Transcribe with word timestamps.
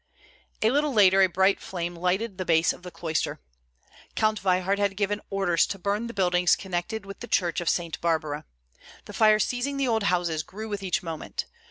A 0.63 0.71
little 0.71 0.91
later 0.91 1.21
a 1.21 1.27
bright 1.29 1.59
flame 1.61 1.95
lighted 1.95 2.39
the 2.39 2.43
base 2.43 2.73
of 2.73 2.81
the 2.81 2.89
cloister. 2.89 3.39
Count 4.15 4.39
Veyhard 4.39 4.79
had 4.79 4.97
given 4.97 5.21
orders 5.29 5.67
to 5.67 5.77
burn 5.77 6.07
the 6.07 6.13
buildings 6.15 6.55
connected 6.55 7.05
with 7.05 7.19
the 7.19 7.27
church 7.27 7.61
of 7.61 7.69
Saint 7.69 8.01
Barbara. 8.01 8.45
The 9.05 9.13
fire 9.13 9.37
seizing 9.37 9.77
the 9.77 9.87
old 9.87 10.05
houses 10.05 10.41
grew 10.41 10.67
with 10.67 10.81
each 10.81 11.03
moment. 11.03 11.45